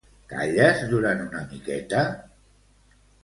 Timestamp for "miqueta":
1.51-2.03